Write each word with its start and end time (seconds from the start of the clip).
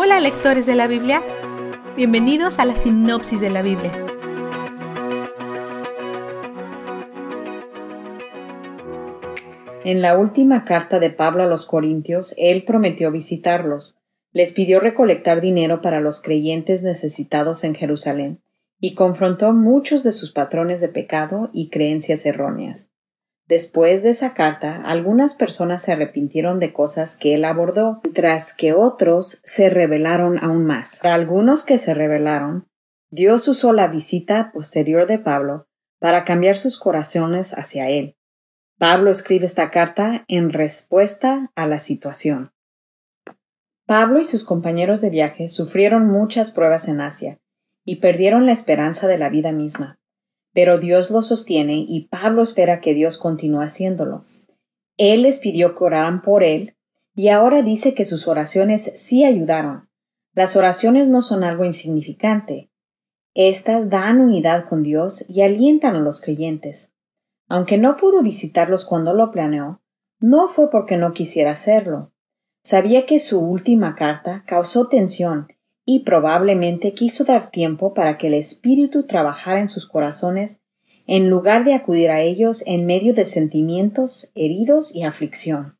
Hola 0.00 0.20
lectores 0.20 0.64
de 0.64 0.76
la 0.76 0.86
Biblia, 0.86 1.24
bienvenidos 1.96 2.60
a 2.60 2.64
la 2.64 2.76
sinopsis 2.76 3.40
de 3.40 3.50
la 3.50 3.62
Biblia. 3.62 3.90
En 9.84 10.00
la 10.00 10.16
última 10.16 10.64
carta 10.64 11.00
de 11.00 11.10
Pablo 11.10 11.42
a 11.42 11.46
los 11.46 11.66
Corintios, 11.66 12.32
él 12.38 12.62
prometió 12.62 13.10
visitarlos, 13.10 13.98
les 14.30 14.52
pidió 14.52 14.78
recolectar 14.78 15.40
dinero 15.40 15.82
para 15.82 15.98
los 15.98 16.22
creyentes 16.22 16.84
necesitados 16.84 17.64
en 17.64 17.74
Jerusalén, 17.74 18.40
y 18.78 18.94
confrontó 18.94 19.52
muchos 19.52 20.04
de 20.04 20.12
sus 20.12 20.30
patrones 20.30 20.80
de 20.80 20.90
pecado 20.90 21.50
y 21.52 21.70
creencias 21.70 22.24
erróneas. 22.24 22.92
Después 23.48 24.02
de 24.02 24.10
esa 24.10 24.34
carta, 24.34 24.82
algunas 24.84 25.32
personas 25.32 25.80
se 25.80 25.92
arrepintieron 25.92 26.60
de 26.60 26.74
cosas 26.74 27.16
que 27.16 27.34
él 27.34 27.46
abordó, 27.46 28.00
mientras 28.04 28.52
que 28.52 28.74
otros 28.74 29.40
se 29.42 29.70
rebelaron 29.70 30.38
aún 30.44 30.66
más. 30.66 31.00
Para 31.02 31.14
algunos 31.14 31.64
que 31.64 31.78
se 31.78 31.94
rebelaron, 31.94 32.68
Dios 33.10 33.48
usó 33.48 33.72
la 33.72 33.88
visita 33.88 34.52
posterior 34.52 35.06
de 35.06 35.18
Pablo 35.18 35.66
para 35.98 36.26
cambiar 36.26 36.58
sus 36.58 36.78
corazones 36.78 37.54
hacia 37.54 37.88
él. 37.88 38.16
Pablo 38.78 39.10
escribe 39.10 39.46
esta 39.46 39.70
carta 39.70 40.26
en 40.28 40.52
respuesta 40.52 41.50
a 41.54 41.66
la 41.66 41.78
situación. 41.78 42.52
Pablo 43.86 44.20
y 44.20 44.26
sus 44.26 44.44
compañeros 44.44 45.00
de 45.00 45.08
viaje 45.08 45.48
sufrieron 45.48 46.06
muchas 46.06 46.50
pruebas 46.50 46.86
en 46.86 47.00
Asia 47.00 47.38
y 47.82 47.96
perdieron 47.96 48.44
la 48.44 48.52
esperanza 48.52 49.06
de 49.06 49.16
la 49.16 49.30
vida 49.30 49.52
misma 49.52 49.97
pero 50.58 50.80
Dios 50.80 51.12
lo 51.12 51.22
sostiene 51.22 51.86
y 51.88 52.08
Pablo 52.08 52.42
espera 52.42 52.80
que 52.80 52.92
Dios 52.92 53.16
continúe 53.16 53.60
haciéndolo. 53.60 54.24
Él 54.96 55.22
les 55.22 55.38
pidió 55.38 55.76
que 55.76 55.84
oraran 55.84 56.20
por 56.20 56.42
él 56.42 56.74
y 57.14 57.28
ahora 57.28 57.62
dice 57.62 57.94
que 57.94 58.04
sus 58.04 58.26
oraciones 58.26 58.92
sí 58.96 59.24
ayudaron. 59.24 59.88
Las 60.34 60.56
oraciones 60.56 61.06
no 61.06 61.22
son 61.22 61.44
algo 61.44 61.64
insignificante. 61.64 62.72
Estas 63.34 63.88
dan 63.88 64.20
unidad 64.20 64.68
con 64.68 64.82
Dios 64.82 65.24
y 65.28 65.42
alientan 65.42 65.94
a 65.94 66.00
los 66.00 66.20
creyentes. 66.20 66.92
Aunque 67.46 67.78
no 67.78 67.96
pudo 67.96 68.24
visitarlos 68.24 68.84
cuando 68.84 69.14
lo 69.14 69.30
planeó, 69.30 69.80
no 70.18 70.48
fue 70.48 70.72
porque 70.72 70.96
no 70.96 71.12
quisiera 71.12 71.52
hacerlo. 71.52 72.10
Sabía 72.64 73.06
que 73.06 73.20
su 73.20 73.48
última 73.48 73.94
carta 73.94 74.42
causó 74.44 74.88
tensión 74.88 75.46
y 75.90 76.00
probablemente 76.00 76.92
quiso 76.92 77.24
dar 77.24 77.50
tiempo 77.50 77.94
para 77.94 78.18
que 78.18 78.26
el 78.26 78.34
Espíritu 78.34 79.06
trabajara 79.06 79.58
en 79.58 79.70
sus 79.70 79.88
corazones 79.88 80.60
en 81.06 81.30
lugar 81.30 81.64
de 81.64 81.72
acudir 81.72 82.10
a 82.10 82.20
ellos 82.20 82.62
en 82.66 82.84
medio 82.84 83.14
de 83.14 83.24
sentimientos 83.24 84.30
heridos 84.34 84.94
y 84.94 85.04
aflicción. 85.04 85.78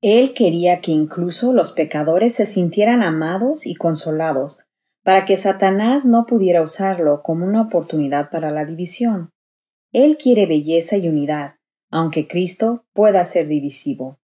Él 0.00 0.32
quería 0.32 0.80
que 0.80 0.92
incluso 0.92 1.52
los 1.52 1.72
pecadores 1.72 2.32
se 2.32 2.46
sintieran 2.46 3.02
amados 3.02 3.66
y 3.66 3.74
consolados, 3.74 4.64
para 5.04 5.26
que 5.26 5.36
Satanás 5.36 6.06
no 6.06 6.24
pudiera 6.24 6.62
usarlo 6.62 7.20
como 7.22 7.44
una 7.44 7.60
oportunidad 7.60 8.30
para 8.30 8.50
la 8.50 8.64
división. 8.64 9.28
Él 9.92 10.16
quiere 10.16 10.46
belleza 10.46 10.96
y 10.96 11.06
unidad, 11.06 11.56
aunque 11.90 12.26
Cristo 12.26 12.86
pueda 12.94 13.26
ser 13.26 13.46
divisivo. 13.46 14.18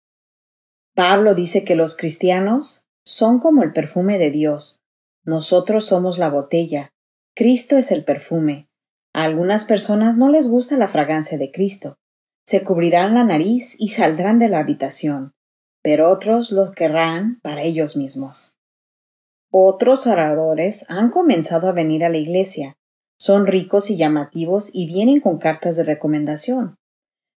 Pablo 0.95 1.35
dice 1.35 1.63
que 1.63 1.77
los 1.77 1.95
cristianos 1.95 2.86
son 3.07 3.39
como 3.39 3.63
el 3.63 3.73
perfume 3.73 4.19
de 4.19 4.33
Dios. 4.33 4.83
Nosotros 5.25 5.85
somos 5.85 6.19
la 6.19 6.29
botella. 6.29 6.91
Cristo 7.37 7.77
es 7.77 7.93
el 7.93 8.05
perfume. 8.05 8.69
A 9.15 9.23
algunas 9.23 9.65
personas 9.65 10.19
no 10.19 10.29
les 10.29 10.49
gusta 10.49 10.77
la 10.77 10.89
fragancia 10.89 11.39
de 11.39 11.53
Cristo. 11.53 11.99
Se 12.45 12.65
cubrirán 12.65 13.15
la 13.15 13.23
nariz 13.23 13.77
y 13.79 13.91
saldrán 13.91 14.41
de 14.41 14.49
la 14.49 14.59
habitación, 14.59 15.35
pero 15.83 16.11
otros 16.11 16.51
lo 16.51 16.73
querrán 16.73 17.39
para 17.43 17.63
ellos 17.63 17.97
mismos. 17.97 18.57
Otros 19.53 20.09
oradores 20.09 20.85
han 20.89 21.11
comenzado 21.11 21.69
a 21.69 21.73
venir 21.73 22.05
a 22.05 22.09
la 22.09 22.19
iglesia. 22.19 22.77
Son 23.19 23.47
ricos 23.47 23.89
y 23.89 23.97
llamativos 23.97 24.75
y 24.75 24.89
vienen 24.89 25.21
con 25.21 25.39
cartas 25.39 25.77
de 25.77 25.85
recomendación. 25.85 26.75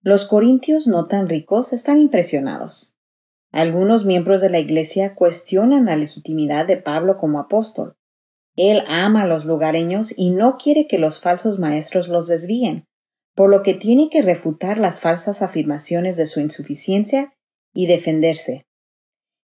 Los 0.02 0.28
corintios 0.28 0.88
no 0.88 1.06
tan 1.06 1.30
ricos 1.30 1.74
están 1.74 2.00
impresionados. 2.00 2.99
Algunos 3.52 4.06
miembros 4.06 4.42
de 4.42 4.50
la 4.50 4.60
Iglesia 4.60 5.16
cuestionan 5.16 5.86
la 5.86 5.96
legitimidad 5.96 6.68
de 6.68 6.78
Pablo 6.78 7.18
como 7.18 7.40
apóstol. 7.40 7.96
Él 8.56 8.84
ama 8.88 9.24
a 9.24 9.28
los 9.28 9.46
lugareños 9.46 10.14
y 10.18 10.32
no 10.32 10.58
quiere 10.58 10.88
que 10.88 11.00
los 11.00 11.22
falsos 11.22 11.60
maestros 11.60 12.10
los 12.10 12.28
desvíen, 12.28 12.86
por 13.34 13.50
lo 13.50 13.64
que 13.64 13.74
tiene 13.74 14.10
que 14.10 14.22
refutar 14.22 14.78
las 14.78 15.00
falsas 15.00 15.42
afirmaciones 15.42 16.18
de 16.18 16.28
su 16.28 16.42
insuficiencia 16.42 17.34
y 17.74 17.88
defenderse. 17.88 18.66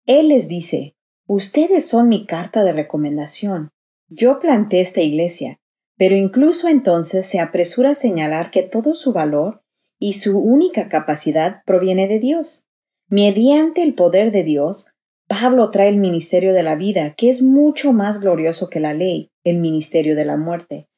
Él 0.06 0.28
les 0.28 0.48
dice 0.48 0.94
Ustedes 1.26 1.86
son 1.86 2.08
mi 2.08 2.24
carta 2.24 2.64
de 2.64 2.72
recomendación. 2.72 3.70
Yo 4.08 4.40
planté 4.40 4.80
esta 4.80 5.02
iglesia, 5.02 5.58
pero 5.96 6.16
incluso 6.16 6.68
entonces 6.68 7.26
se 7.26 7.40
apresura 7.40 7.90
a 7.90 7.94
señalar 7.94 8.50
que 8.50 8.62
todo 8.62 8.94
su 8.94 9.12
valor 9.12 9.62
y 9.98 10.14
su 10.14 10.38
única 10.38 10.88
capacidad 10.88 11.62
proviene 11.66 12.08
de 12.08 12.20
Dios. 12.20 12.67
Mediante 13.10 13.82
el 13.82 13.94
poder 13.94 14.32
de 14.32 14.44
Dios, 14.44 14.88
Pablo 15.28 15.70
trae 15.70 15.88
el 15.88 15.96
ministerio 15.96 16.52
de 16.52 16.62
la 16.62 16.74
vida, 16.74 17.14
que 17.14 17.30
es 17.30 17.40
mucho 17.40 17.94
más 17.94 18.20
glorioso 18.20 18.68
que 18.68 18.80
la 18.80 18.92
ley, 18.92 19.30
el 19.44 19.60
ministerio 19.60 20.14
de 20.14 20.26
la 20.26 20.36
muerte. 20.36 20.90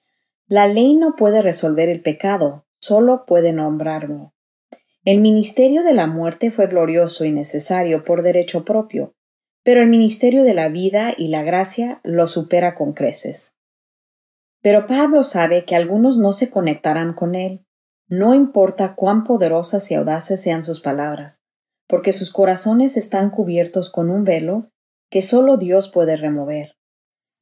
La 0.49 0.67
ley 0.67 0.97
no 0.97 1.15
puede 1.15 1.41
resolver 1.41 1.89
el 1.89 2.03
pecado, 2.03 2.67
solo 2.81 3.27
puede 3.27 3.53
nombrarlo. 3.53 4.35
El 5.05 5.21
ministerio 5.21 5.85
de 5.85 5.95
la 5.95 6.09
muerte 6.09 6.51
fue 6.51 6.67
glorioso 6.67 7.25
y 7.25 7.31
necesario 7.31 8.05
por 8.05 8.23
derecho 8.23 8.65
propio, 8.65 9.15
pero 9.63 9.81
el 9.81 9.87
ministerio 9.87 10.43
de 10.43 10.55
la 10.55 10.69
vida 10.69 11.15
y 11.17 11.29
la 11.29 11.45
gracia 11.45 12.01
lo 12.03 12.27
supera 12.27 12.75
con 12.75 12.93
creces. 12.93 13.55
Pero 14.63 14.89
Pablo 14.89 15.23
sabe 15.23 15.65
que 15.65 15.77
algunos 15.77 16.19
no 16.19 16.33
se 16.33 16.51
conectarán 16.51 17.13
con 17.13 17.37
él, 17.37 17.65
no 18.09 18.35
importa 18.35 18.97
cuán 18.97 19.23
poderosas 19.23 19.89
y 19.93 19.95
audaces 19.95 20.43
sean 20.43 20.65
sus 20.65 20.81
palabras 20.81 21.40
porque 21.91 22.13
sus 22.13 22.33
corazones 22.33 22.97
están 22.97 23.31
cubiertos 23.31 23.91
con 23.91 24.11
un 24.11 24.23
velo 24.23 24.71
que 25.11 25.23
solo 25.23 25.57
Dios 25.57 25.91
puede 25.91 26.17
remover. 26.17 26.77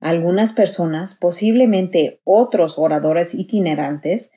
Algunas 0.00 0.54
personas, 0.54 1.19
posiblemente 1.19 2.20
otros 2.25 2.78
oradores 2.78 3.34
itinerantes, 3.34 4.32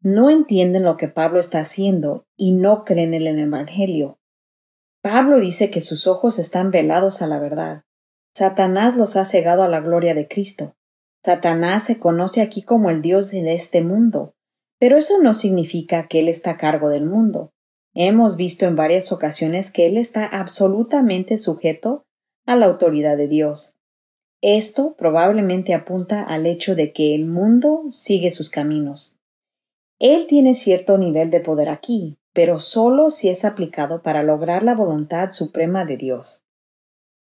no 0.00 0.30
entienden 0.30 0.84
lo 0.84 0.96
que 0.96 1.08
Pablo 1.08 1.38
está 1.38 1.60
haciendo 1.60 2.26
y 2.36 2.52
no 2.52 2.84
creen 2.84 3.12
en 3.12 3.26
el 3.26 3.38
Evangelio. 3.38 4.18
Pablo 5.02 5.38
dice 5.38 5.70
que 5.70 5.82
sus 5.82 6.06
ojos 6.06 6.38
están 6.38 6.70
velados 6.70 7.20
a 7.20 7.26
la 7.26 7.38
verdad. 7.38 7.82
Satanás 8.34 8.96
los 8.96 9.16
ha 9.16 9.24
cegado 9.24 9.62
a 9.64 9.68
la 9.68 9.80
gloria 9.80 10.14
de 10.14 10.28
Cristo. 10.28 10.76
Satanás 11.24 11.84
se 11.84 11.98
conoce 11.98 12.40
aquí 12.40 12.62
como 12.62 12.88
el 12.88 13.02
Dios 13.02 13.30
de 13.30 13.54
este 13.54 13.82
mundo, 13.82 14.34
pero 14.78 14.96
eso 14.96 15.22
no 15.22 15.34
significa 15.34 16.08
que 16.08 16.20
Él 16.20 16.28
está 16.28 16.52
a 16.52 16.56
cargo 16.56 16.88
del 16.88 17.04
mundo. 17.04 17.52
Hemos 17.94 18.38
visto 18.38 18.64
en 18.64 18.74
varias 18.74 19.12
ocasiones 19.12 19.70
que 19.70 19.86
Él 19.86 19.98
está 19.98 20.26
absolutamente 20.26 21.36
sujeto 21.36 22.06
a 22.46 22.56
la 22.56 22.66
autoridad 22.66 23.18
de 23.18 23.28
Dios. 23.28 23.76
Esto 24.40 24.96
probablemente 24.96 25.74
apunta 25.74 26.22
al 26.22 26.46
hecho 26.46 26.74
de 26.74 26.92
que 26.92 27.14
el 27.14 27.26
mundo 27.26 27.84
sigue 27.92 28.30
sus 28.30 28.50
caminos. 28.50 29.20
Él 29.98 30.26
tiene 30.26 30.54
cierto 30.54 30.96
nivel 30.96 31.30
de 31.30 31.40
poder 31.40 31.68
aquí, 31.68 32.16
pero 32.32 32.60
solo 32.60 33.10
si 33.10 33.28
es 33.28 33.44
aplicado 33.44 34.02
para 34.02 34.22
lograr 34.22 34.62
la 34.62 34.74
voluntad 34.74 35.32
suprema 35.32 35.84
de 35.84 35.98
Dios. 35.98 36.44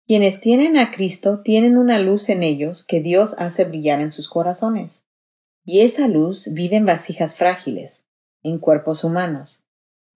Quienes 0.07 0.39
tienen 0.39 0.77
a 0.77 0.89
Cristo 0.89 1.41
tienen 1.43 1.77
una 1.77 1.99
luz 1.99 2.29
en 2.29 2.43
ellos 2.43 2.85
que 2.85 3.01
Dios 3.01 3.35
hace 3.39 3.65
brillar 3.65 3.99
en 3.99 4.11
sus 4.11 4.29
corazones. 4.29 5.05
Y 5.65 5.81
esa 5.81 6.07
luz 6.07 6.53
vive 6.53 6.77
en 6.77 6.85
vasijas 6.85 7.35
frágiles, 7.35 8.07
en 8.41 8.59
cuerpos 8.59 9.03
humanos 9.03 9.64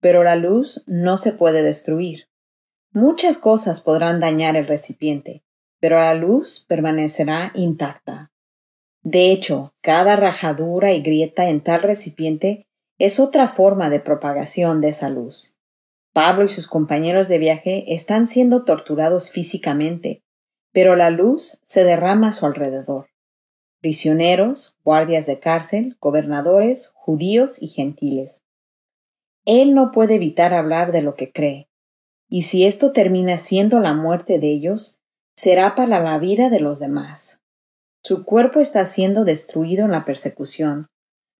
pero 0.00 0.22
la 0.22 0.36
luz 0.36 0.84
no 0.86 1.16
se 1.16 1.32
puede 1.32 1.62
destruir. 1.62 2.28
Muchas 2.92 3.38
cosas 3.38 3.80
podrán 3.80 4.18
dañar 4.18 4.56
el 4.56 4.66
recipiente, 4.66 5.44
pero 5.78 5.98
la 5.98 6.14
luz 6.14 6.64
permanecerá 6.68 7.52
intacta. 7.54 8.32
De 9.02 9.30
hecho, 9.30 9.72
cada 9.80 10.16
rajadura 10.16 10.92
y 10.92 11.00
grieta 11.00 11.48
en 11.48 11.62
tal 11.62 11.82
recipiente 11.82 12.66
es 12.98 13.18
otra 13.18 13.48
forma 13.48 13.88
de 13.88 14.00
propagación 14.00 14.80
de 14.80 14.88
esa 14.88 15.08
luz. 15.08 15.58
Pablo 16.12 16.44
y 16.44 16.48
sus 16.48 16.66
compañeros 16.66 17.28
de 17.28 17.38
viaje 17.38 17.94
están 17.94 18.26
siendo 18.26 18.64
torturados 18.64 19.30
físicamente, 19.30 20.22
pero 20.72 20.96
la 20.96 21.10
luz 21.10 21.60
se 21.64 21.84
derrama 21.84 22.28
a 22.28 22.32
su 22.32 22.46
alrededor. 22.46 23.06
Prisioneros, 23.80 24.78
guardias 24.84 25.26
de 25.26 25.38
cárcel, 25.38 25.96
gobernadores, 26.00 26.92
judíos 26.94 27.62
y 27.62 27.68
gentiles. 27.68 28.42
Él 29.52 29.74
no 29.74 29.90
puede 29.90 30.14
evitar 30.14 30.54
hablar 30.54 30.92
de 30.92 31.02
lo 31.02 31.16
que 31.16 31.32
cree, 31.32 31.68
y 32.28 32.44
si 32.44 32.66
esto 32.66 32.92
termina 32.92 33.36
siendo 33.36 33.80
la 33.80 33.94
muerte 33.94 34.38
de 34.38 34.48
ellos, 34.48 35.00
será 35.34 35.74
para 35.74 35.98
la 35.98 36.18
vida 36.18 36.50
de 36.50 36.60
los 36.60 36.78
demás. 36.78 37.40
Su 38.04 38.24
cuerpo 38.24 38.60
está 38.60 38.86
siendo 38.86 39.24
destruido 39.24 39.86
en 39.86 39.90
la 39.90 40.04
persecución, 40.04 40.86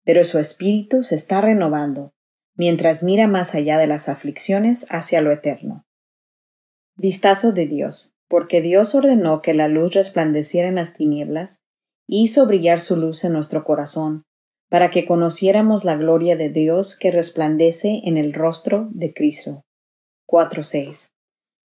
pero 0.04 0.24
su 0.24 0.40
espíritu 0.40 1.04
se 1.04 1.14
está 1.14 1.40
renovando, 1.40 2.12
mientras 2.56 3.04
mira 3.04 3.28
más 3.28 3.54
allá 3.54 3.78
de 3.78 3.86
las 3.86 4.08
aflicciones 4.08 4.86
hacia 4.90 5.20
lo 5.20 5.30
eterno. 5.30 5.84
Vistazo 6.96 7.52
de 7.52 7.66
Dios. 7.66 8.16
porque 8.28 8.62
Dios 8.62 8.94
ordenó 8.94 9.42
que 9.42 9.54
la 9.54 9.66
luz 9.66 9.94
resplandeciera 9.94 10.68
en 10.68 10.76
las 10.76 10.94
tinieblas, 10.94 11.58
hizo 12.06 12.46
brillar 12.46 12.80
su 12.80 12.94
luz 12.96 13.24
en 13.24 13.32
nuestro 13.32 13.64
corazón, 13.64 14.22
para 14.70 14.90
que 14.90 15.04
conociéramos 15.04 15.84
la 15.84 15.96
gloria 15.96 16.36
de 16.36 16.48
Dios 16.48 16.96
que 16.96 17.10
resplandece 17.10 18.02
en 18.04 18.16
el 18.16 18.32
rostro 18.32 18.88
de 18.92 19.12
Cristo. 19.12 19.64
4.6. 20.26 21.10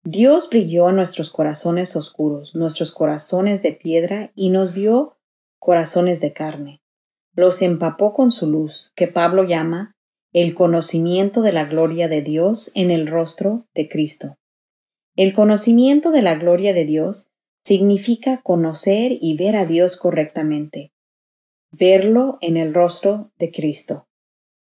Dios 0.02 0.48
brilló 0.48 0.88
en 0.88 0.96
nuestros 0.96 1.30
corazones 1.30 1.94
oscuros, 1.94 2.56
nuestros 2.56 2.92
corazones 2.92 3.62
de 3.62 3.72
piedra, 3.72 4.32
y 4.34 4.48
nos 4.50 4.72
dio 4.72 5.18
corazones 5.58 6.20
de 6.20 6.32
carne. 6.32 6.80
Los 7.34 7.60
empapó 7.60 8.14
con 8.14 8.30
su 8.30 8.50
luz, 8.50 8.92
que 8.96 9.08
Pablo 9.08 9.44
llama 9.44 9.94
el 10.32 10.54
conocimiento 10.54 11.42
de 11.42 11.52
la 11.52 11.66
gloria 11.66 12.08
de 12.08 12.22
Dios 12.22 12.70
en 12.74 12.90
el 12.90 13.06
rostro 13.06 13.66
de 13.74 13.88
Cristo. 13.88 14.36
El 15.16 15.34
conocimiento 15.34 16.10
de 16.10 16.22
la 16.22 16.36
gloria 16.36 16.72
de 16.72 16.84
Dios 16.84 17.28
significa 17.64 18.40
conocer 18.42 19.12
y 19.20 19.36
ver 19.36 19.56
a 19.56 19.66
Dios 19.66 19.96
correctamente, 19.96 20.92
verlo 21.70 22.38
en 22.40 22.56
el 22.56 22.74
rostro 22.74 23.32
de 23.38 23.50
Cristo. 23.50 24.08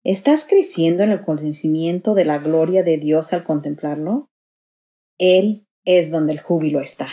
¿Estás 0.04 0.48
creciendo 0.48 1.04
en 1.04 1.12
el 1.12 1.22
conocimiento 1.22 2.13
de 2.13 2.25
la 2.25 2.38
gloria 2.38 2.84
de 2.84 2.98
Dios 2.98 3.34
al 3.34 3.44
contemplarlo? 3.44 4.30
Él 5.18 5.66
es 5.84 6.12
donde 6.12 6.34
el 6.34 6.40
júbilo 6.40 6.81
está. 6.81 7.10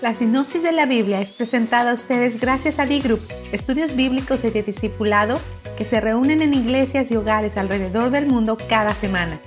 La 0.00 0.14
sinopsis 0.14 0.62
de 0.62 0.72
la 0.72 0.86
Biblia 0.86 1.20
es 1.20 1.32
presentada 1.32 1.90
a 1.90 1.94
ustedes 1.94 2.40
gracias 2.40 2.78
a 2.78 2.86
D-Group, 2.86 3.20
estudios 3.52 3.94
bíblicos 3.94 4.44
y 4.44 4.50
de 4.50 4.62
discipulado 4.62 5.38
que 5.76 5.84
se 5.84 6.00
reúnen 6.00 6.42
en 6.42 6.54
iglesias 6.54 7.10
y 7.10 7.16
hogares 7.16 7.56
alrededor 7.56 8.10
del 8.10 8.26
mundo 8.26 8.56
cada 8.68 8.94
semana. 8.94 9.40